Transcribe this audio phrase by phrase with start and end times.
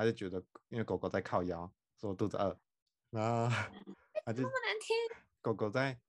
[0.00, 2.58] 他就觉得因为狗狗在靠腰，说我肚子饿，
[3.10, 3.54] 然后
[4.24, 4.96] 他就那么难听。
[5.42, 6.00] 狗狗在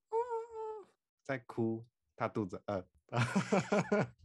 [1.25, 2.87] 在哭，它肚子饿。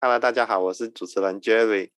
[0.00, 1.90] Hello，大家好，我是主持人 Jerry，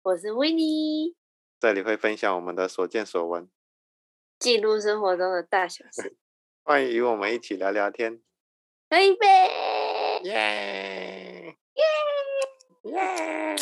[0.00, 1.14] 我是维尼，
[1.60, 3.50] 这里会分享我们的所见所闻，
[4.38, 6.16] 记录生活中的大小事，
[6.62, 8.22] 欢迎与我们一起聊聊天。
[8.88, 9.26] 喝一杯，
[10.24, 11.84] 耶耶
[12.84, 13.56] 耶！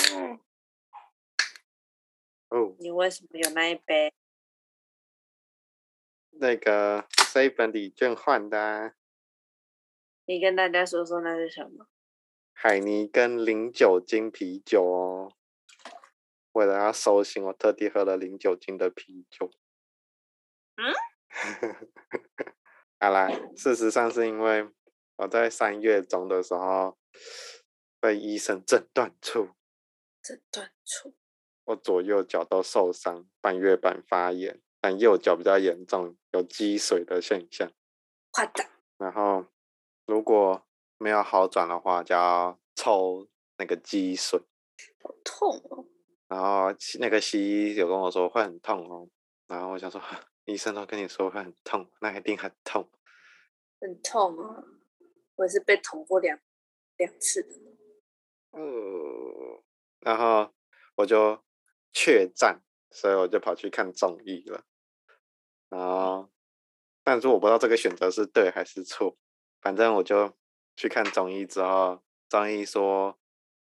[2.49, 4.13] 哦，你为什么有那一杯？
[6.39, 8.93] 那个 seven 礼券换的啊、
[10.27, 11.89] 你跟大家说说那是什么？
[12.53, 15.33] 海尼跟零酒精啤酒哦。
[16.53, 19.51] 为了要收心，我特地喝了零酒精的啤酒。
[20.77, 20.95] 嗯？
[23.01, 24.69] 好啦，事实上是因为
[25.17, 26.97] 我在三月中的时候
[28.01, 29.51] 被医生诊断出
[30.23, 31.15] 诊断出
[31.65, 37.71] 我左右脚都受伤，半月板发炎，但右脚比较严重，有积水的现象。
[38.31, 38.65] 快的，
[38.99, 39.47] 然后
[40.07, 40.67] 如果
[40.99, 44.41] 没有好转的话，就要抽那个积水。
[45.03, 45.87] 好痛哦！
[46.29, 49.09] 然后那个西医有跟我说会很痛哦，
[49.47, 50.01] 然后我想说，
[50.47, 52.89] 医生都跟你说会很痛，那一定很痛。
[53.79, 54.65] 很痛啊！
[55.35, 56.41] 我也是被捅过两
[56.97, 57.55] 两次的。
[58.53, 59.63] 呃，
[60.01, 60.55] 然后
[60.95, 61.45] 我就
[61.93, 64.65] 确战，所以我就跑去看中医了。
[65.69, 66.31] 然后，
[67.03, 69.19] 但是我不知道这个选择是对还是错，
[69.61, 70.33] 反正我就
[70.77, 73.19] 去看中医之后，中医说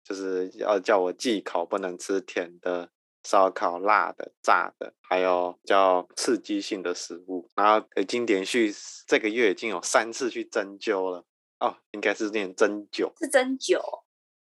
[0.03, 2.91] 就是要叫我忌口，不能吃甜的、
[3.25, 7.49] 烧烤、辣的、炸的，还有叫刺激性的食物。
[7.57, 8.73] 然后已经连续
[9.07, 11.25] 这个月已经有三次去针灸了，
[11.59, 13.13] 哦，应该是念针灸。
[13.19, 13.81] 是针灸，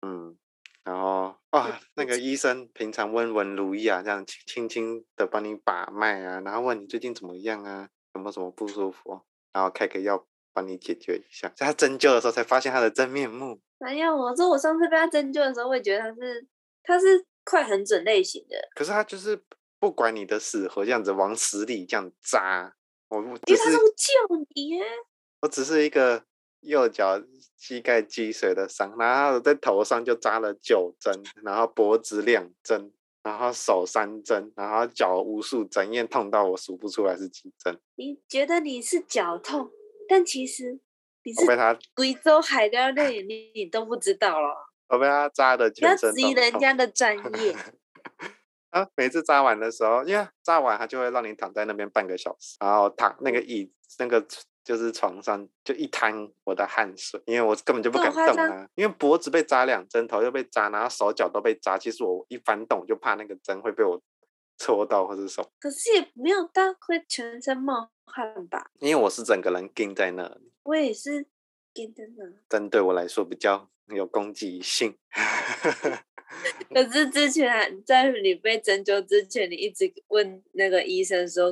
[0.01, 0.35] 嗯，
[0.83, 9.21] 然后哇，那个医生平常温文儒雅，这样轻轻轻的帮你把脉啊，然后问你最近怎么样啊，有没有什么不舒服啊，
[9.53, 11.47] 然后开个药帮你解决一下。
[11.55, 13.59] 在他针灸的时候才发现他的真面目。
[13.77, 16.47] 没有，我说我上次被他针灸的时候，我也觉得他是
[16.83, 19.41] 他是快很准类型的，可是他就是
[19.79, 22.75] 不管你的死活，这样子往死里这样扎。
[23.09, 24.83] 我我因为他是会救你耶。
[25.41, 26.23] 我只是一个
[26.61, 27.21] 右脚
[27.57, 32.93] 膝盖积水的伤，然后在头上就扎了九针，然后脖子两针，
[33.23, 37.77] 然后手三针，然后脚无数针，因为痛到我数不出来是几针。
[37.95, 39.71] 你觉得你是脚痛，
[40.07, 40.79] 但其实
[41.23, 44.70] 你是被他贵州海雕类，你你都不知道了。
[44.91, 47.55] 我被他扎的不要全身质疑都人家的专业。
[48.71, 54.25] 啊，每次扎完的时候，因为扎完他就会让你躺在那边半个小时，然后躺那个椅那个
[54.63, 61.77] 就是床上就一滩我的汗水，因为我根本就不敢动啊，因为脖子被扎两针，头又被扎，然后手脚都被扎。
[61.77, 64.01] 其实我一翻动就怕那个针会被我
[64.57, 68.71] 戳到或者什么，可是也没有到会全身冒汗吧？
[68.79, 71.25] 因为我是整个人钉在那里，我也是
[71.73, 72.23] 跟真的。
[72.47, 74.95] 针对我来说比较有攻击性。
[76.73, 81.51] 可是之前在你被针灸之前，你一直问那个医生说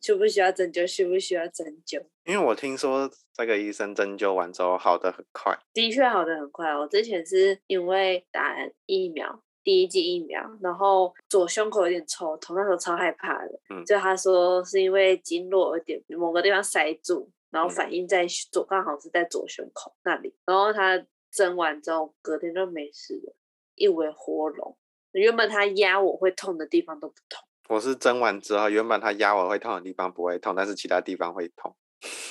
[0.00, 2.02] 需不需要针灸，需不需要针灸？
[2.24, 6.76] 因为我听说这个医生针灸完之后好的很快，的确好的很快。
[6.76, 8.54] 我之前是因为打
[8.86, 13.60] 疫苗，第一剂疫苗，然后左胸口有点抽痛，那时候超害怕的。
[13.70, 20.34] 嗯就他说是因为经络有点某个地方塞住，然后嗯反应在左，刚好是在左胸口那里。
[20.44, 23.34] 然后他针完之后，隔天就没事了，
[23.74, 24.76] 一尾活龙。
[25.12, 31.76] 原本它压我会痛的地方都不痛，我是蒸完之后，原本它压我会痛的地方不会痛，但是其他地方会痛。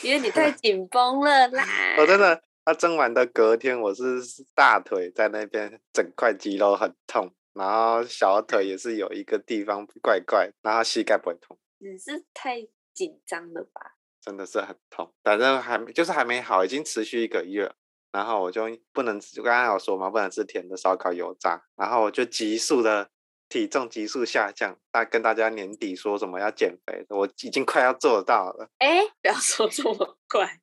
[0.04, 1.64] 因为你太 紧绷了啦。
[1.98, 4.22] 我真的，它蒸完的隔天，我是
[4.56, 13.98] 大腿在那边整块肌肉很痛，然后小腿也是有一个地方怪怪，然后膝盖不会痛，只是太紧张了吧？
[14.22, 15.14] 真的是很痛。
[15.24, 17.72] 反正还没就是还没好，已经持续一个月，
[18.12, 23.10] 然后我就不能吃，刚刚有说嘛，不能吃甜的烧烤、油炸，然后我就急速的
[23.48, 28.70] 体重急速下降，大跟大家年底说什么要减肥，我已经快要做到了。
[28.78, 30.60] 哎，不要说这么快，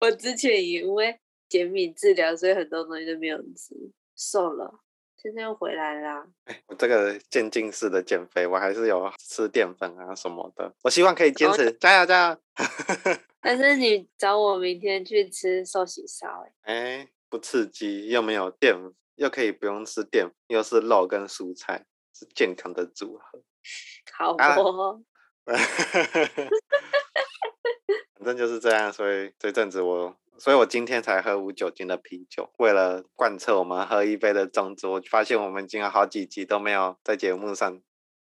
[0.00, 1.18] 我之前也因为
[1.48, 3.74] 减敏治疗，所以很多东西都没有吃，
[4.16, 4.80] 瘦了，
[5.20, 6.24] 现在又回来啦。
[6.44, 10.72] 哎，我这个渐进式的减肥，我还是有吃淀粉啊什么的。
[10.84, 12.38] 我希望可以坚哦持，加油加油！
[13.40, 21.84] 但是你找我明天去吃寿喜烧、哎，哎，不刺激，又没有淀粉，又可以不用吃淀粉，又是肉跟蔬菜，
[22.14, 23.42] 是健康的组合。
[24.12, 24.36] 好
[28.18, 37.80] 反正就是这样，所以这阵子我，所以我今天才喝无酒精的啤酒，为了贯彻我们喝一杯的宗旨，我发现我们已经有好几集都没有在节目上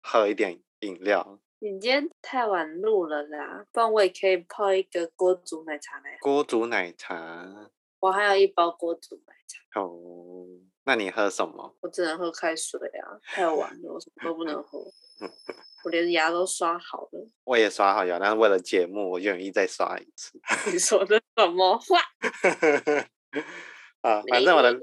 [0.03, 1.39] 喝一点饮料。
[1.59, 6.19] 你今天太晚录了啦，不然我也可以泡一个锅煮奶茶来。
[6.21, 7.71] 锅煮奶茶，
[8.01, 10.47] 我还有一包锅煮奶茶，哦，
[10.87, 11.75] 那你喝什么？
[11.81, 14.79] 我只能喝开水啊，太晚了，我什么都不能喝。
[15.85, 20.41] 我连牙都刷好了，我也刷好牙，但是为了节目，我愿意再刷一次。
[20.73, 21.99] 你说的什么话？
[24.01, 24.79] 啊，反正我的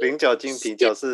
[0.00, 1.12] 零酒精啤酒是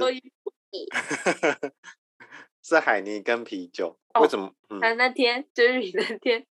[2.63, 4.53] 是海尼跟啤酒，哦为什么？
[4.71, 6.45] 嗯，他那天就是你那天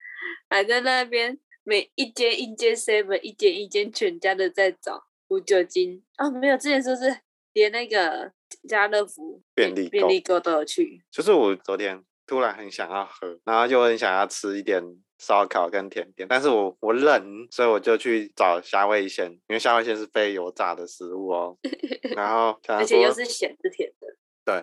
[0.50, 7.19] 还在那边每一间一间 seven 一间一间全家的在找无酒精哦，没有，之前说是
[7.55, 8.33] 连那个
[8.67, 14.83] 家乐福便利购便利购都有去，就是我昨天突然很想要喝，然后又很想要吃一点
[15.17, 21.57] 烧烤跟甜点，但是我我冷，所以我就去找虾味鲜，因为虾味鲜是非油炸的食物哦。
[22.13, 24.07] 然后 想而且又，是咸是甜的，
[24.43, 24.55] 对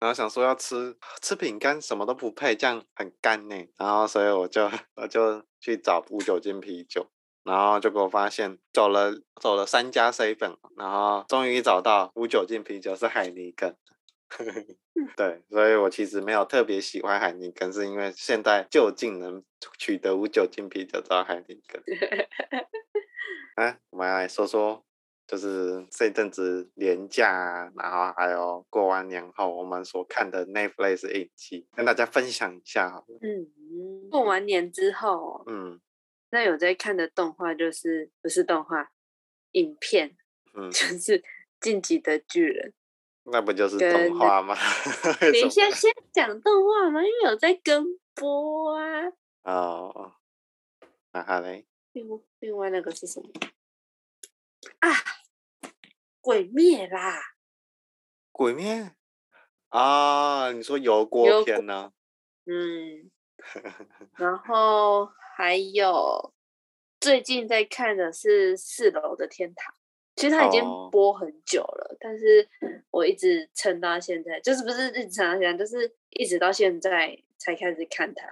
[0.00, 3.56] 然后想说要吃吃饼干，什么都不配，这样很干呢。
[3.76, 7.10] 然后所以我就我就去找无酒精啤酒。
[7.48, 9.10] 然后就给我发现，走了
[9.40, 13.74] 走了三家 C 粉，然后终于找到无酒精啤酒是海尼根。
[15.16, 19.42] 对，所以我其实没有特别喜欢海尼根，是因为现在就近能
[19.78, 21.82] 取得无酒精啤酒，知道海尼根。
[23.56, 24.84] 啊，我们来说说，
[25.26, 33.18] 就是这阵子年假啊，然后还有过完年后我们所看的 Netflix 影集，跟大家分享一下好了。
[33.22, 35.80] 嗯，过完年之后，嗯
[36.30, 38.90] 那有在看的动画就是不是动画，
[39.52, 40.16] 影片
[40.54, 41.20] 嗯，就是
[41.60, 42.72] 《晋级的巨人
[43.30, 44.54] 那不就是跟动画吗？》。
[45.32, 47.84] 等一下，先讲动画嘛，因为有在跟
[48.14, 49.12] 播啊。
[49.42, 50.14] 哦，
[51.12, 52.06] 然后嘞，另
[52.40, 53.28] 另外那个是什么
[54.80, 54.90] 啊？
[56.20, 57.20] 鬼灭啦，
[58.32, 58.92] 鬼灭
[59.68, 61.92] 啊，你说油锅片呢？
[62.46, 63.10] 嗯，
[64.16, 66.34] 然后还有
[66.98, 69.72] 最近在看的是四楼的天堂，
[70.16, 72.48] 其实它已经哦播很久了，但是
[72.90, 78.26] 我一直撑到现在，就是不是一直撑到现在，就是一直到现在才开始看它。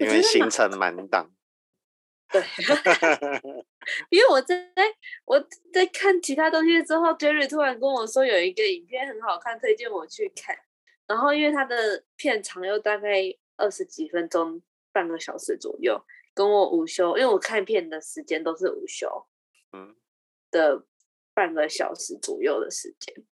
[0.00, 1.30] 因为行程满档。
[2.32, 2.42] 对，
[4.10, 4.68] 因为我在
[5.26, 5.38] 我
[5.72, 10.58] 在看其他东西之后，Jerry 突然跟我说有一个影片很好看，推荐我去看。
[11.06, 13.22] 然后因为它的片长又大概
[13.56, 16.04] 二十几分钟，半个小时左右，
[16.38, 19.26] 跟我午休，因为我看片的时间都是午休
[19.72, 19.96] 嗯
[20.52, 20.84] 的
[21.34, 23.24] 半个小时左右的时间。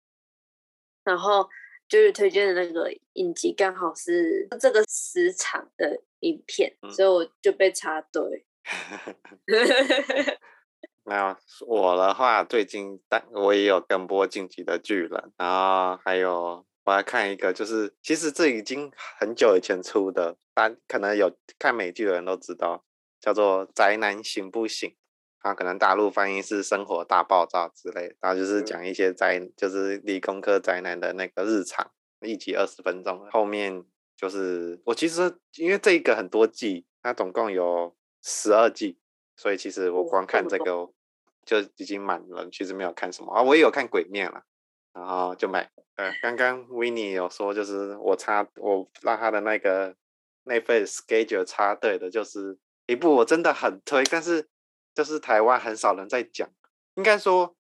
[1.03, 1.47] 然后
[1.87, 8.47] Jerry 推荐的那个影集刚好是这个时长的影片，嗯所以我就被插队。
[11.05, 11.37] 没有，
[11.67, 22.83] 我的话最近但我也有跟播《晋级的巨人》，然后还有我还看一个，就是其实这已经很久以前出的，但可能有看美剧的人都知道，
[23.25, 24.91] 叫做《宅男行不行》，
[25.39, 31.91] 啊，可能大陆翻译是《生活大爆炸》之类的，然后就是嗯讲一些宅，就是理工科宅男的那个日常，
[32.21, 33.83] 一集二十分钟，后面
[34.15, 38.99] 就是我其实因为这一个很多季，它总共有十二季，
[39.37, 40.91] 所以其实我哦光看这个
[41.47, 43.43] 就已经满了，其实没有看什么啊。
[43.43, 44.45] 我也有看《鬼面》了，
[44.93, 45.71] 然后就买。
[45.97, 49.97] 呃，刚刚 w i n n i e 有说，就是我插我让他的那个
[50.43, 54.49] 那份 schedule 插对的，就是一部我真的很推，但是
[54.95, 56.51] 就是台湾很少人在讲，
[56.95, 57.57] 应该说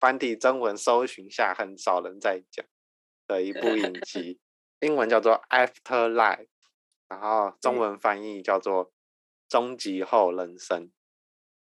[0.00, 2.64] 繁体中文搜寻下很少人在讲
[3.26, 4.40] 的一部影集，
[4.80, 6.48] 英文叫做 Afterlife，
[7.08, 8.92] 然后中嗯文翻译叫做
[9.48, 10.90] 终极后人生。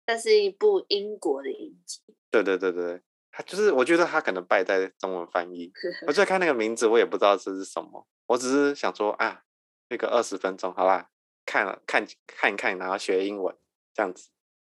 [0.06, 5.73] 这是一部英国的影集，对对对对，他就是我觉得他可能败在中文翻译。
[6.09, 9.44] 我在看那个名字，我也不知道这是什么，我只是想说啊，
[9.88, 11.11] 那个二十分钟，好啦，
[11.44, 13.54] 看了看看一看，然后学英文
[13.94, 14.30] 这样子。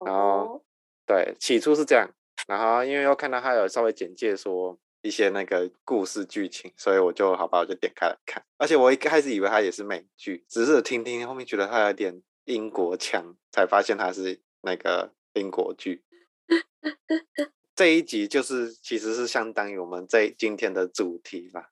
[0.05, 0.61] 然后哦，
[1.05, 2.09] 对，起初是这样，
[2.47, 8.43] 然后因为又看到他有稍微简介说一些那个故事剧情，所以我就好吧，我就点开来看。
[8.57, 16.03] 而且我一开始以为它也是美剧，只是听听后面觉得它有点英国腔，才发现它是那个英国剧。
[17.75, 21.69] 这一集就是其实是相当于我们这今天的主题啦。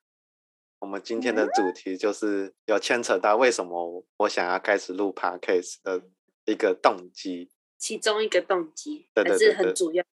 [0.86, 6.00] 我们今天的主题就是有牵扯到为什么我想要开始录 podcast 的
[6.44, 7.50] 一个动机。
[7.76, 10.04] 其中一个动机对还是很对对对主要。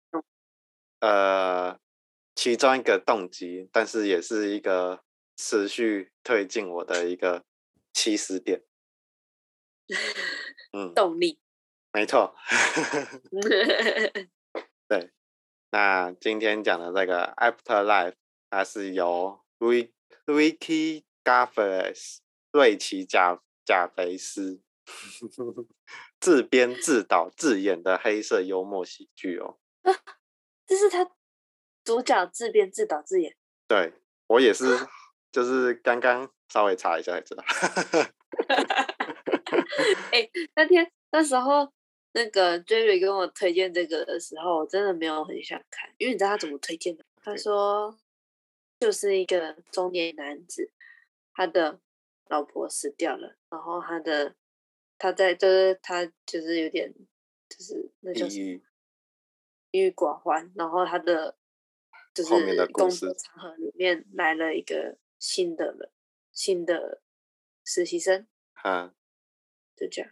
[0.99, 1.79] 呃，
[2.33, 5.03] 其中一个动机，但是也是一个
[5.37, 7.45] 持续推进我的一个
[7.93, 8.63] 起始点。
[10.73, 11.37] 嗯，动力。
[11.91, 12.33] 没错。
[14.89, 15.11] 对，
[15.69, 18.15] 那今天讲的这个 Afterlife，
[18.49, 19.39] 它是由
[20.25, 22.17] Ricky Gaffers，
[22.51, 24.61] 瑞奇贾贾菲斯
[26.19, 29.57] 自编自导自演的黑色幽默喜剧哦。
[30.65, 31.11] 这是他
[31.83, 33.35] 主角自编自导自演。
[33.67, 33.93] 对
[34.27, 34.65] 我也是，
[35.31, 37.43] 就是刚刚稍微查一下才知道。
[40.11, 41.71] 哎，那天那时候
[42.13, 47.03] 那个 Jerry 跟我推荐这个的时候，我真的没有很想看，因为你知道他怎么推荐的？
[47.23, 47.97] 他说
[48.83, 50.69] 就是一个中年男子，
[51.31, 51.79] 他的
[52.27, 54.35] 老婆死掉了，然后他的
[54.97, 56.93] 他在就是他就是有点
[57.47, 58.61] 就是那叫什么郁
[59.71, 61.37] 郁寡欢，然后他的
[62.13, 65.89] 就是工作场合里面来了一个新的人，
[66.33, 67.01] 新的
[67.63, 68.93] 实习生，啊。
[69.77, 70.11] 就这样，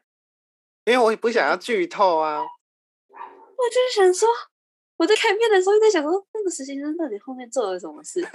[0.86, 2.40] 因为我也不想要剧透啊。
[2.40, 4.30] 我就是想说，
[5.02, 8.22] 我在看片的时候在想说，那个实习生到底后面做了什么事？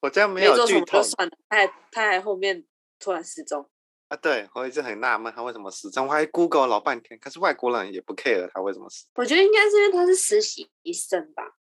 [0.00, 1.36] 我这样没有剧透，算了。
[1.48, 2.64] 他还他还后面
[3.00, 3.68] 突然失踪
[4.06, 4.16] 啊！
[4.16, 6.06] 对我一直很纳闷，他为什么失踪？
[6.06, 9.08] 我还 Google 老半天，可是外国人也不 care 他为什么死。
[9.16, 11.56] 我觉得应该是因为他是实习生吧。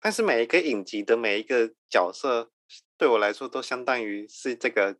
[0.00, 2.50] 但是每一个影集的每一个角色。
[2.96, 4.96] 对我来说，都相当于是这个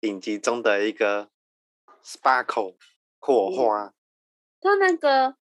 [0.00, 1.28] 影集中的一个
[2.02, 2.76] sparkle
[3.18, 3.92] 火花。
[4.62, 5.36] 他那个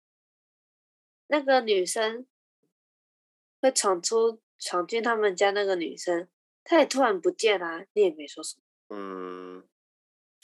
[1.28, 2.26] 那个女生
[3.62, 6.28] 会闯出闯进他们家，那个女生
[6.62, 8.62] 她也突然不见啊，你也没说什么。
[8.90, 9.66] 嗯，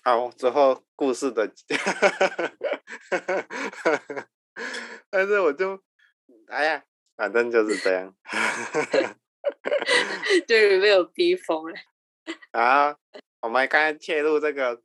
[0.02, 1.52] 好，之后故事的，
[5.11, 5.83] 但是我就
[6.47, 6.83] 哎呀，
[7.14, 8.17] 反正就是这样。
[10.49, 11.76] 对，没有逼疯了。
[12.52, 12.97] 啊，
[13.41, 14.83] 我们刚刚切入这个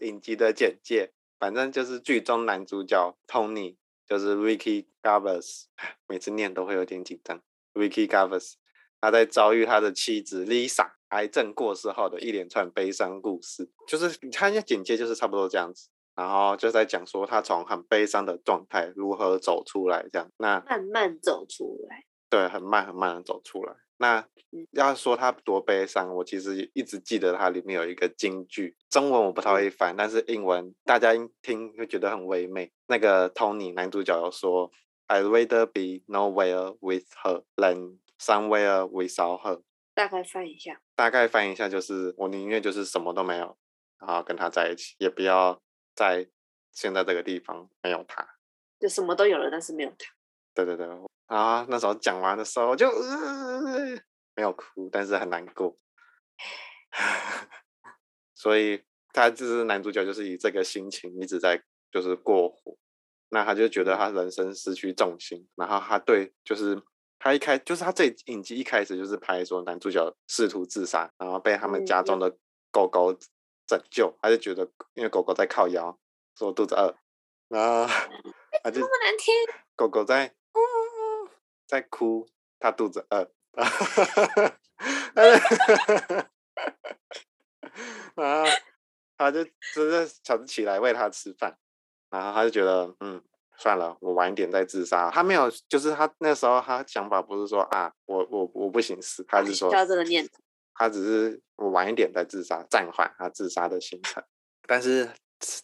[0.00, 5.64] 影集的简介，反正就是剧中男主角 Tony，就是 Ricky Gervais，
[6.06, 7.40] 每次念都会有点紧张。
[7.72, 8.52] Ricky Gervais，
[9.00, 23.76] 他在遭遇他的妻子 Lisa 癌症过世后的一连串悲伤故事，就是他一下简介就是差不多这样子，然后就在讲说他从很悲伤的状态如何走出来，这样那慢慢走出来，对，很慢很慢的走出来。
[24.00, 24.26] 那
[24.72, 32.72] 要说他多悲伤，我其实一直记得它里面有一个京剧，中文我不太会翻，但是英文大家一听会觉得很唯美。
[32.86, 34.70] 那个 Tony 男主角有说
[35.08, 39.62] ，I'd rather be nowhere with her than somewhere without her。
[39.92, 43.58] 大概翻一下，大概翻一下就是我宁愿就是什么都没有，
[43.98, 45.60] 然后跟他在一起，也不要
[45.94, 46.26] 在
[46.72, 48.26] 现在这个地方没有他。
[48.80, 50.10] 就什么都有了，但是没有他。
[50.54, 50.86] 对对对。
[51.26, 53.96] 啊，那时候讲完的时候就呃
[54.34, 55.78] 没有哭，但是很难过。
[58.34, 62.76] 所以他就是男主角，就是以这个心情一直在就是过活。
[63.28, 66.82] 那他就觉得他人生失去重心，然后他对就是
[67.20, 72.36] 他一开就是他这影集一开始就是拍说男主角试图自杀，然后被他们家中的
[72.72, 73.16] 狗狗
[73.68, 75.96] 拯救，他就觉得因为狗狗在靠腰，
[76.36, 76.96] 说肚子饿，
[77.46, 77.86] 然后
[78.64, 79.32] 他就那么难听，
[79.76, 80.34] 狗狗在。
[81.70, 82.26] 在哭，
[82.58, 83.30] 他肚子饿，
[88.16, 88.50] 然后
[89.16, 91.56] 他就就是想起来喂他吃饭，
[92.10, 93.22] 然后他就觉得嗯，
[93.56, 95.08] 算了，我晚一点再自杀。
[95.12, 100.42] 他没有，就是他那时候他想法不是说啊，我我我不行死，他是说这个念头，
[100.74, 104.20] 他只是我晚一点再自杀，暂缓他自杀的行程。
[104.66, 105.08] 但是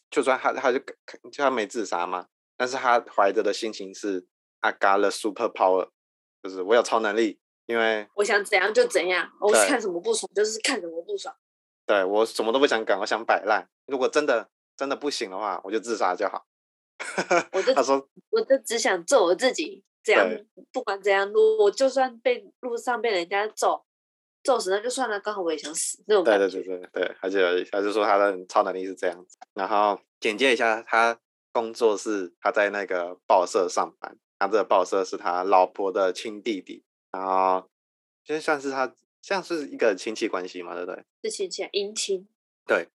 [0.09, 4.25] 就算他他就就他没自杀嘛，但是他怀着的心情是
[4.61, 5.91] I got the super power。
[6.49, 11.35] 就是我有超能力，因为我想怎样就怎样，我看什么不爽就是看什么不爽。
[11.85, 13.69] 对我什么都不想干，我想摆烂。
[13.87, 16.47] 如果真的真的不行的话，我就自杀就好。
[17.53, 20.29] 我就 他说，我就只想揍我自己，这样
[20.73, 23.85] 不管怎样，我就算被路上被人家揍
[24.43, 29.37] 揍死那就算了，刚好我也想死那种对对对对对，而且他就说他的超能力是这样子。
[29.55, 31.19] 然后简介一下，他
[31.53, 34.17] 工作是他在那个报社上班。
[34.39, 37.69] 他这个报社是他老婆的亲弟弟，然后
[38.25, 41.05] 就算是他像是一个亲戚关系嘛，对不对？
[41.25, 42.29] 是亲戚，姻亲。
[42.67, 42.89] 对，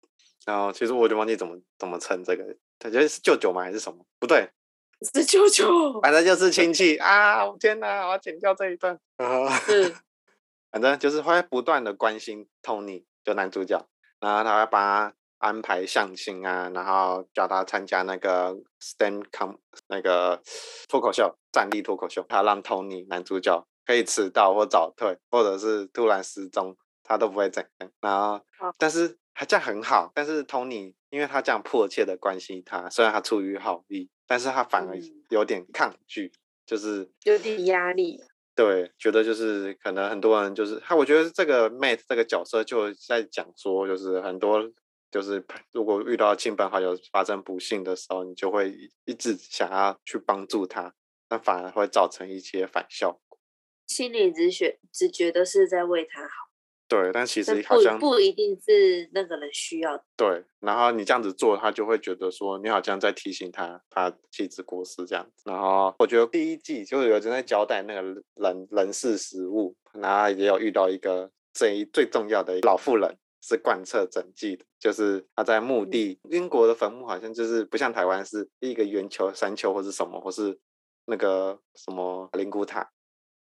[0.46, 3.62] 然后其实我就忘记怎么怎么称这个，他觉得是舅舅吗？
[3.62, 4.06] 还是什么？
[4.20, 4.50] 不对，
[5.14, 6.02] 是舅舅。
[6.02, 7.48] 反正就是亲戚啊！
[7.60, 9.00] 天哪，我要剪掉这一段。
[9.66, 9.96] 是，
[10.72, 13.88] 反正就是会不断的关心 Tony，就男主角，
[14.20, 19.56] 然后他会帮他安排相亲啊，然后叫他参加那个 stand com
[19.88, 20.42] 那个
[20.88, 27.92] 脱口秀站立脱口秀，他让 Tony 男主角可以迟到或早退，或者是突然失踪，他都不会怎样。
[28.02, 28.40] 然后，
[28.78, 36.32] 但是他这样很好，但是 Tony 因为他这样迫切的关心他，虽然他出于好意，但是他反而嗯有点抗拒，
[36.66, 38.22] 就是有点压力。
[38.56, 44.60] 对，觉得就是可能很多人就是他，我觉得这个 Mate 这个角色就在讲说，就是很多
[45.12, 50.94] 就是 如果遇到亲朋好友发生不幸的时候，你就会一一直想要去帮助他，
[51.30, 53.38] 那反而会造成一些反效果。
[53.88, 56.30] 心里只觉只觉得是在为他好，
[56.88, 60.04] 对，但其实好像不一定是那个人需要的。
[60.16, 65.50] 对，然后你这样子做，他就会觉得说你好像在提醒他，他妻子过世这样子。
[65.50, 68.02] 然后我觉得第一季就是有人在交代那个
[68.36, 80.60] 人人事实务，然后也有遇到一个最最重要的老妇人，是贯彻整季的，就是他在墓嗯地，英国的坟墓好像就是不像台湾是一个圆球、山丘或是什么，或是
[81.06, 82.92] 那个什么灵骨塔。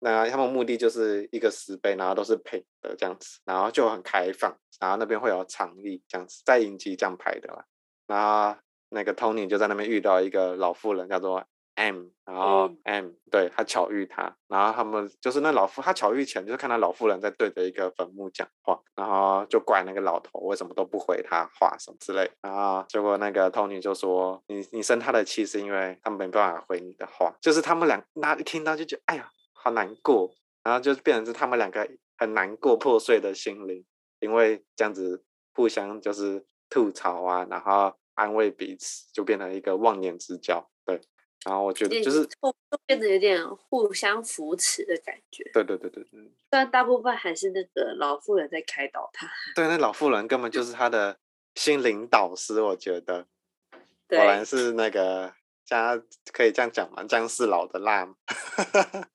[0.01, 7.65] 那他们墓地就是一个石碑，然后都是平的这样子，然后就很开放，然后那边会有长椅这样子，在影集这样拍的啦。
[8.07, 11.45] 然后那个 Tony 就在那边遇到一个老妇人，叫做
[11.79, 33.85] M，然后 M、对他巧遇他，然后他们就是那老妇，他巧遇前就是看到老妇人在对着一个坟墓讲话，然后就怪那个老头为什么都不回他话什么之类，然后结果那个 Tony 就说你你生他的气是因为他没办法回你的话，就是他们俩那一听到就觉得哎呀好难过，然后就变成是他们两个很难过破碎的心灵，
[34.19, 40.69] 因为这样子互相就是吐槽啊，然后安慰彼此，就变成一个忘年之交。
[40.85, 41.01] 对，
[41.45, 49.31] 然后我觉得就是后就变得有点互相扶持的感觉，对对对对对但大部分还是那个老妇人在开导他。
[49.55, 51.19] 对，那老妇人根本就是他的
[51.55, 53.27] 心灵导师，我觉得
[54.09, 55.33] 对果，然是那个
[55.65, 56.03] 家
[56.33, 57.05] 可以这样讲吗？
[57.05, 58.15] 姜是老的辣吗？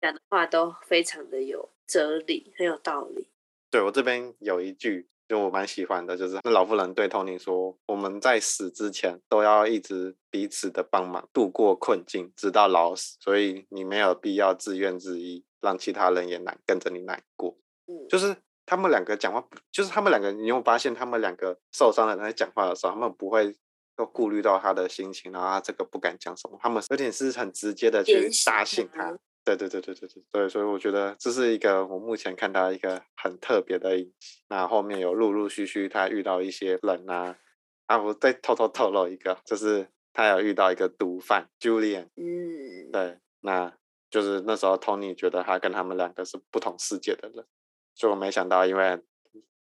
[0.00, 3.28] 讲的话都非常的有哲理，很有道理。
[3.70, 13.18] 对我这边有一句，就我蛮喜欢的，就是那老妇人对 Tony 说：“我们在死之前都要一直彼此的帮忙，度过困境，直到老死。
[13.20, 17.54] 所以你没有必要自怨自艾，让其他人也难跟着你难过。”
[17.86, 23.54] 嗯，就是他们两个讲话，就是他们两个，你有发现他们两个受伤的人在讲话的时候，他们不会
[23.94, 29.18] 都顾虑到他的心情，然后他这个不敢讲什么，他们有点是很直接的去杀醒他他。
[29.56, 34.42] 对对对对对对对，所以我觉得这是一个我目前看到一个很特别的影集。
[34.48, 37.38] 那后面有陆陆续续他遇到一些人啊，
[37.86, 43.72] 啊，我再偷偷透露一个，就是他有遇到一个毒贩 Julian，嗯，对，那
[44.10, 47.46] 就是那时候 Tony 觉得他跟他们两个是不同世界的人，
[47.94, 49.00] 结果没想到因为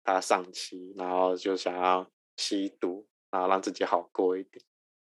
[0.03, 4.63] 他上期，然后就想要吸毒，然后让自己好过一点，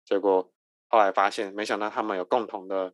[0.05, 0.53] 结果
[0.89, 2.93] 后来发现，没想到他们有共同的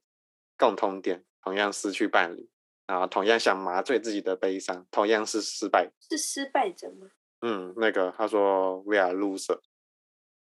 [0.58, 2.48] 共同点，同样失去伴侣，
[2.86, 5.90] 然后同样想麻醉自己的悲伤，同样是失败。
[6.08, 7.08] 是失败者吗？
[7.42, 9.58] 嗯，那个他说 We are loser，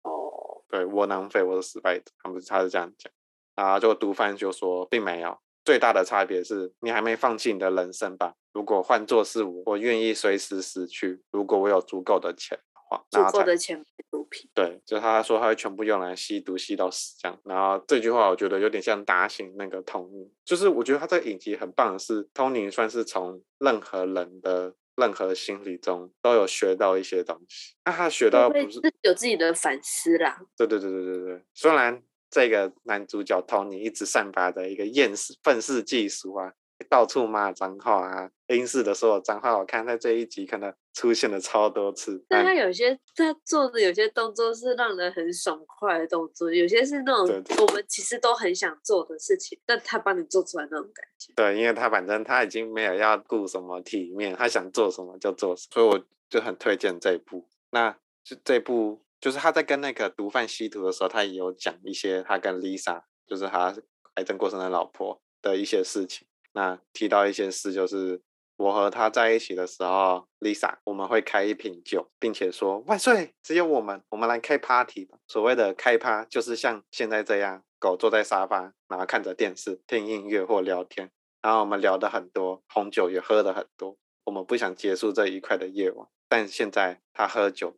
[0.03, 3.13] 哦，对，窝囊废，我是失败者，他们他是这样讲，
[3.55, 8.35] 然后就毒贩就说并没有，最大的差别是你还没放弃你的人生吧？
[8.53, 14.49] 如果换做是我，我愿意随时死去，如果我有足够的钱的话，足然后才够的钱买毒品。
[14.55, 17.39] 对，就他说他会全部用来吸毒，吸到死这样。
[17.45, 27.75] 然后这句话我觉得有点像打醒那个 Tony，就是我觉得他这个影集很棒的是，Tony 算是从任何人的任何心理中都有学到一些东西。
[27.85, 30.41] 那他学到不是有自己的反思啦。
[30.57, 36.53] 对对对对对对，虽然这个男主角 Tony 一直散发着一个厌世愤世嫉俗啊，
[36.89, 42.25] 到处骂脏话啊，英式的所有脏话，我看在这一集可能出现了超多次。
[42.29, 51.33] 但但他有些他做的有些动作是让人很爽快的动作，有些是那种我们其实都很想做的事情，但他帮你做出来那种感觉。
[51.37, 57.49] 对，因为他反正他已经没有要顾什么体面，他想做什么就做什么，所以我就很推荐这一部。
[57.71, 63.75] 那就这部就是他在跟那个毒贩吸毒的时候，他也有讲一些他跟 Lisa，就是他
[64.15, 66.27] 癌症过生的老婆的一些事情。
[66.55, 68.23] 那提到一些事，就是
[68.57, 75.19] 我和他在一起的时候，Lisa 我们会开一瓶酒，并且说万岁，只有我们，我们来开 party 吧。
[75.27, 81.11] 所谓的开趴，就是像现在这样，狗坐在沙发，然后看着电视、听音乐或聊天。
[81.43, 83.99] 然后我们聊的很多，红酒也喝的很多。
[84.25, 87.77] 我们不想结束这愉快的夜晚，但现在他喝酒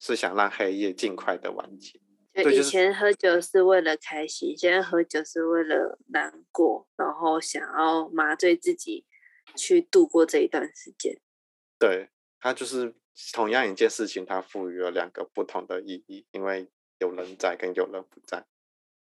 [0.00, 2.00] 是想让黑夜尽快的完结。
[2.42, 9.06] 以前喝酒是为了开心，现在喝酒是为了难过，然后想要麻醉自己
[9.54, 11.18] 去度过这一段时间。
[11.78, 12.94] 对，它就是
[13.32, 16.68] 同样一件事情，它赋予了两个不同的意义，因为
[16.98, 18.44] 有人在跟有人不在。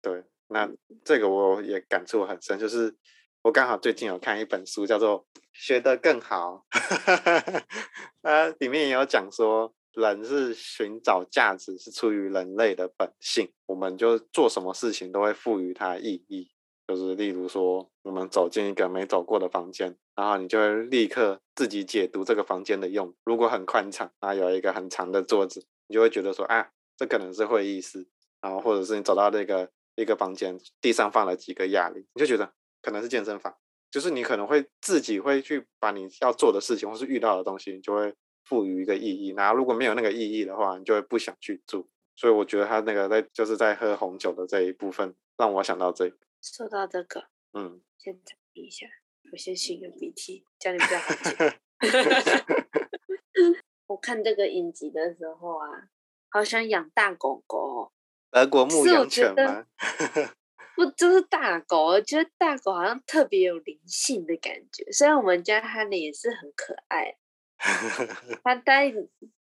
[0.00, 0.70] 对，那
[1.04, 2.96] 这个我也感触很深，就是
[3.42, 6.64] 我刚好最近有看一本书，叫做《学得更好》，
[8.22, 16.50] 它里面也有讲说，人是寻找价值是出于人类的本性，我们就做什么事情都会赋予它意义。
[16.86, 23.12] 就是例如说，我们走进一个没走过的房间，然后你就会立刻自己解读这个房间的用。
[23.24, 28.06] 如果很宽敞，那有一个很长的桌子，你就会觉得说，啊，这可能是会议室。
[28.40, 33.56] 然后或者是你走到那个一个房间，地上放了几个哑铃，你就觉得可能是健身房。
[33.90, 38.14] 就是你可能会自己会去把你要做的事情或是遇到的东西，你就会
[38.46, 39.34] 赋予一个意义。
[39.36, 41.86] 然后如果没有那个意义的话，你就会不想去做。
[42.14, 46.16] 所以我觉得他那个在就是在喝红酒的这一部分，让我想到这个。
[46.40, 48.86] 说到这个，嗯，先暂停一下，
[49.30, 51.60] 我先擤个鼻涕，这样你比较好接。
[53.88, 55.88] 我看这个影集的时候啊，
[56.30, 57.92] 好想养大狗狗，
[58.32, 59.66] 德国牧羊犬吗？
[60.74, 64.90] 不，就是大狗，我觉得大狗好像特别有灵性的感觉。
[64.92, 67.16] 虽然我们家哈利也是很可爱，
[68.44, 68.92] 他在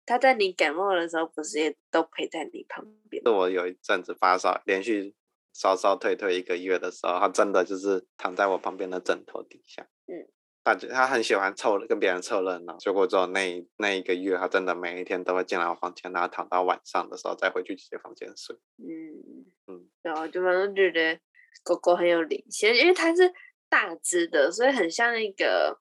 [0.06, 3.24] 他在你感冒的时候，不是也都陪在你旁边？
[3.24, 5.16] 是我有一阵子发烧，连续。
[5.58, 9.88] 烧烧退退一个月的时候，他真的就是躺在我旁边的枕头底下。
[10.06, 10.28] 嗯，
[10.66, 12.76] 他他很喜欢凑跟别人凑热闹。
[12.76, 18.54] 结果之后那那一个月，他真的每一天都会进来我房间，然后躺到晚上的时候再回去自己房间睡。
[18.80, 21.18] 嗯嗯，然后就反正觉得
[21.64, 23.32] 狗狗很有灵性，因为它是
[23.70, 25.80] 大只的，所以很像那个。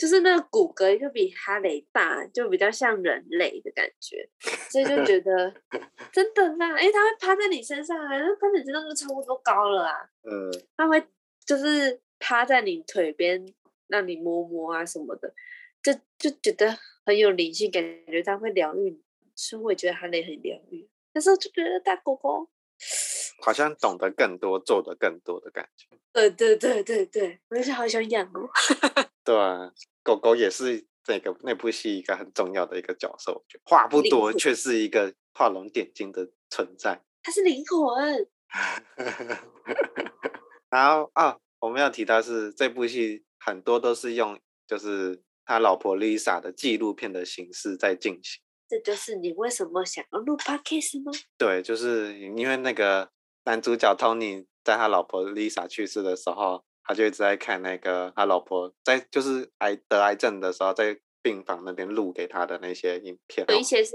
[0.00, 4.26] 就是那个骨骼就比哈雷大，就比较像人类的感觉，
[4.70, 5.52] 所以就觉得
[6.10, 9.94] 真的啦，因为它会趴在你身上啊，那趴在你身上就差不多高了啊。
[10.22, 11.06] 嗯，它会
[11.44, 13.46] 就是趴在你腿边，
[13.88, 15.34] 让你摸摸啊什么的，
[15.82, 19.02] 就就觉得很有灵性，感觉它会疗愈你，
[19.34, 20.88] 所以我也觉得哈雷很疗愈。
[21.12, 22.48] 那时候就觉得大狗狗
[23.44, 25.88] 好像懂得更多，做的更多的感觉。
[26.10, 28.48] 对对对对对，我就好想养哦。
[29.30, 29.70] 对啊。
[30.02, 37.04] 狗狗也是这个那部戏一个很重要的一个角色，我觉得话不多，却是一个画龙点睛的存在。
[37.22, 38.28] 它是灵魂。
[40.70, 48.42] 然后啊，我们要提到是这部戏很多都是用就是他老婆 Lisa 的纪录片的形式在进行。
[48.68, 51.12] 这就是你为什么想要录 podcast 吗？
[51.36, 53.10] 对，就是因为那个
[53.44, 56.64] 男主角 Tony 在他老婆 Lisa 去世的时候。
[56.84, 63.94] 他就一直在看那个他老婆在就是癌得癌症的时候，在病房那边录给他的那些影片，有一些是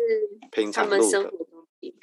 [0.51, 1.31] 平常录的，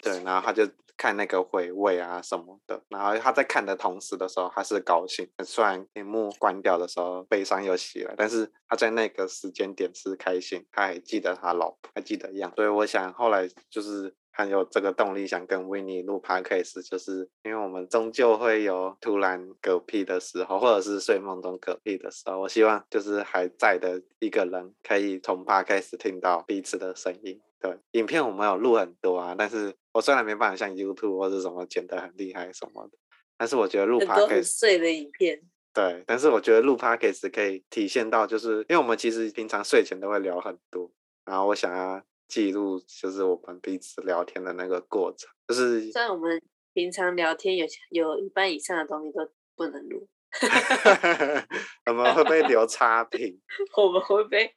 [0.03, 14.15] 对，然后他就看那个回味啊什么的，然后他在看的同时的时候，他是高兴，虽然屏幕关掉的时候悲伤又袭来，但是他在那个时间点是开心，他还记得他老婆，还记得一样，所以我想后来就是。
[14.33, 22.41] 很有这个动力，想跟维尼录 podcast，就是因为我们终究会有突然嗝屁的时候，或者是睡梦中嗝屁的时候。
[22.41, 27.41] 我希望就是还在的一个人，可以从 podcast 听到彼此的声音。
[27.61, 32.99] 对，影片我们有录很多啊，但是我虽然没办法像 YouTube 或者什么剪得很厉害什么的，
[33.37, 35.41] 但是我觉得录 podcast 碎的影片。
[35.75, 40.91] 对，但是我觉得录 podcast 可以体现到，就是因为我们其实平常睡前都会聊很多，
[41.27, 42.03] 然后我想要。
[42.33, 46.41] 记录就是我们彼此聊天的那个过程，就是虽然我们
[46.73, 50.09] 平常聊天有有一半以上的东西都不能录，
[51.85, 53.39] 我们会被留差评，
[53.77, 54.51] 我们会被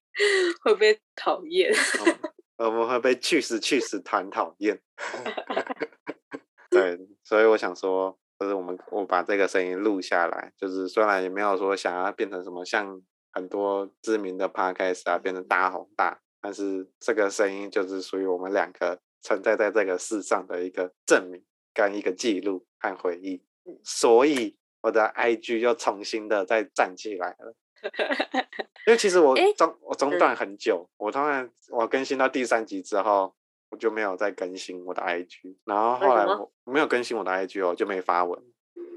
[0.64, 1.70] 会被讨厌，
[2.56, 4.82] 我们会被去死去死团讨厌。
[6.72, 13.02] 对，所以我想说，就是我们我把这个声音录下来，就是虽然也没有说想要变成什么像
[13.34, 16.22] 很多知名的 podcast 啊，变成大红大。
[16.46, 23.42] 但是这个声音就是属于我们两个存在在这个世上的一个证明跟一个记录和回忆，
[23.84, 27.56] 所以我的 IG 又重新的再站起来了。
[28.86, 33.34] 因为其实我中我中断很久，我突然我更新到第三集之后，
[33.72, 38.40] 我就没有再更新我的 IG，然后后来我没有更新我的 IG 哦，就没发文。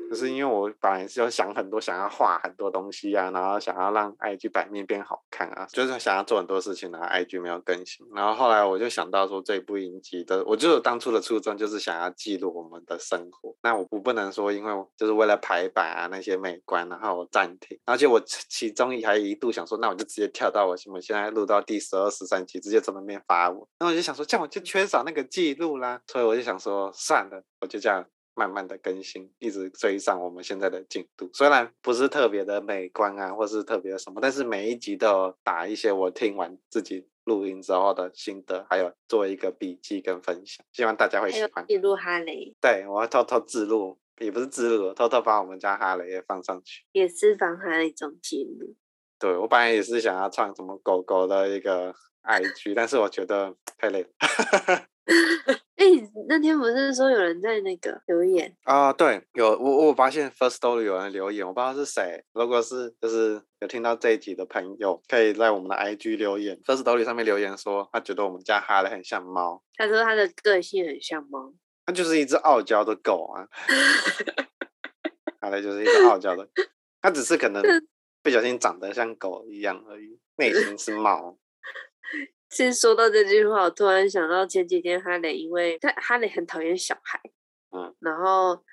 [0.09, 8.07] 就是因为我本来是要想很多，想要画很多东西啊，然后想要让 IG 版面变好看啊，就是想要做很多事情，然后 IG 没有更新。
[8.15, 13.55] 然后后来我就想到说，这部影集的，我就是当初的初衷就是想要记录我们的生活。
[13.63, 17.79] 那我不不能说，因为就是为了排版啊那些美观，然后我暂停。
[17.85, 23.69] 而且我其中还一度想说，那我就直接跳到我们现在录到第十二、十三集，直接从那边发我。
[23.81, 26.01] 那我就想说，这样我就缺少那个记录啦。
[26.07, 28.05] 所以我就想说，算了，我就这样。
[28.39, 31.29] 慢慢的更新，一直追上我们现在的进度。
[31.33, 41.67] 虽然不是特别的美观啊，或是特别什么，但是每一集都有打一些我听完自己录音之后的心得，还有做一个笔记跟分享，希望大家会喜欢。
[41.67, 42.55] 记录哈雷。
[42.61, 46.85] 对，我要偷偷自录也不是自录，偷偷把我们家哈雷也放上去。
[46.93, 48.77] 也是放哈雷一种记录。
[49.19, 54.09] 对我本来也是想要创什么狗狗的一个 IG，但是我觉得太累了。
[55.79, 55.85] 哎、
[56.29, 58.53] 那天不是说有人在那个留言？
[58.65, 62.25] 啊、对，有我我发现 First Story 有人留言，我不知道是谁。
[62.33, 71.55] 如果是就是有听到这一集的朋友，可以在我们的 IG 留言，First Story 上面留言说他觉得我们家哈雷很像猫，他说他的个性很像猫。
[71.87, 73.47] 他就是一只傲娇的狗啊。
[75.41, 76.49] 哈雷就是一只傲娇的，
[77.01, 77.63] 他只是可能
[78.21, 81.39] 不小心长得像狗一样而已，内心是猫。
[82.51, 87.21] 其实说到这句话，我突然想到前几天哈雷，因为他哈雷很讨厌小孩，
[87.71, 88.65] 嗯，然后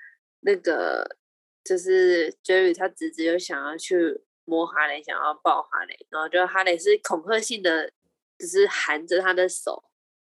[0.41, 1.17] 那个
[1.63, 7.91] 就是 Jerry 他侄子又想要去摸哈雷，想要抱哈雷，然后就哈雷是恐吓性的，
[8.37, 9.83] 只是含着他的手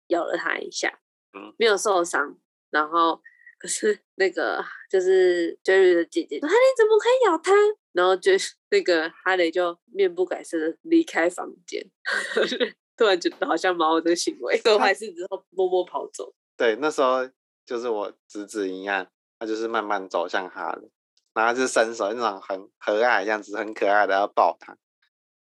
[0.09, 1.01] 咬了他一下，
[1.37, 2.39] 嗯，没有受伤，
[2.71, 3.21] 然后
[3.59, 7.53] 可是那个就是 Jerry 的姐姐说哈雷怎么可以咬他？
[7.93, 8.33] 然后就
[8.71, 11.85] 那个哈雷就面不改色的离开房间。
[13.03, 16.33] 突然觉得好像猫的行为，做坏 事之后默默跑走。
[16.57, 17.29] 对，那时候
[17.67, 19.05] 就是我侄子一样，
[19.41, 20.89] 他就是慢慢走向他的，
[21.35, 24.77] 然后就伸手那种很和蔼的样子，很可爱的要抱他，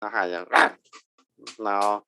[0.00, 0.76] 然后他就、啊，
[1.62, 2.04] 然后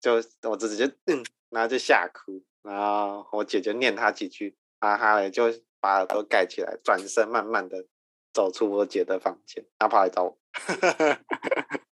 [0.00, 0.14] 就
[0.50, 5.44] 我侄子就嗯，然后就吓哭，然后我姐就念他几句，然后哈雷就
[5.78, 7.86] 把耳朵盖起来，转身慢慢的
[8.32, 10.36] 走出我姐的房间，然后跑来找我。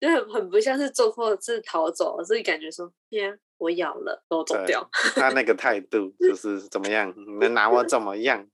[0.00, 4.88] 就很很不像是做错事逃走，所以感觉说，天，我咬了，然后走掉。
[5.14, 7.12] 他那个态度就 是怎么样？
[7.16, 8.48] 你能拿我怎么样？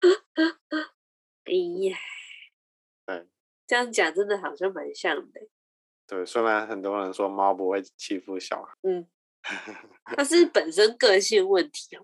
[1.44, 1.52] 哎
[1.88, 1.98] 呀，
[3.06, 3.28] 对
[3.66, 5.40] 这样讲真的好像蛮像的。
[6.06, 9.06] 对，虽然很多人说猫不会欺负小孩，嗯，
[10.16, 11.98] 它是 本身个性问题？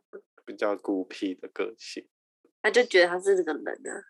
[0.45, 2.09] 比较孤僻的个性。
[2.63, 4.03] 他就觉得他是这个人啊，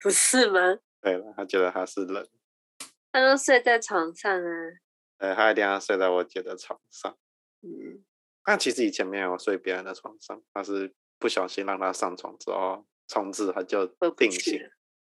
[0.00, 0.78] 不是吗？
[1.04, 2.26] 对了，他觉得他是人，
[3.12, 4.48] 他都睡在床上啊，
[5.18, 7.14] 呃，他一定要睡在我姐的床上。
[7.60, 8.02] 嗯，
[8.42, 13.86] 但其实以前没有睡别人的床上，他是不小心让他上床之后，从此他就
[14.16, 14.58] 定型。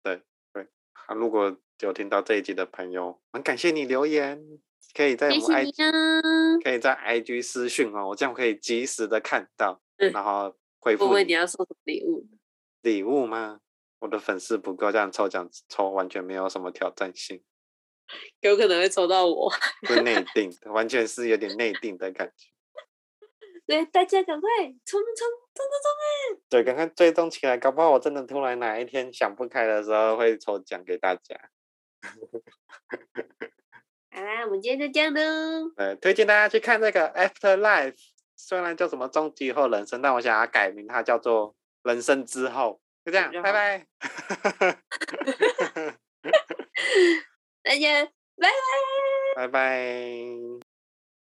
[0.02, 4.38] 对对，他，如果有听到这一集的朋友，很感谢你留言，
[4.92, 5.64] 可以在我们 I！
[6.62, 12.26] 可以在 IG 私讯哦，我这样可以及时的看到，嗯然后回复不会你复你要送什么礼物？
[12.82, 13.60] 礼物吗？
[14.06, 17.42] 我的粉丝不够，这样抽奖抽完全没有什么挑战性，
[18.38, 19.52] 有可能会抽到我，
[19.88, 22.46] 是内定，完全是有点内定的感觉。
[23.66, 24.48] 对，大家赶快
[24.84, 25.66] 冲冲冲冲
[26.36, 26.42] 冲！
[26.48, 31.50] 对，赶快追踪起来，搞不好我真的突然哪一天想不开的时候会抽奖给大家。
[34.12, 35.72] 好啦，我们今天就这样喽。
[35.76, 37.96] 呃，推荐大家去看这个 Afterlife，
[38.36, 42.80] 虽然叫什么终极后人生，但我想要改名它叫做人生之后。
[43.06, 43.86] 就这样，拜好拜，
[47.62, 48.04] 再见
[48.36, 49.46] 拜拜。
[49.46, 50.65] 拜拜。